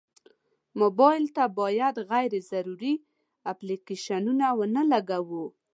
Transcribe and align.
موبایل 0.81 1.23
ته 1.35 1.43
باید 1.59 1.95
غیر 2.11 2.33
ضروري 2.51 2.93
اپلیکیشنونه 3.51 4.47
ونه 4.59 4.83
لګوو. 4.91 5.45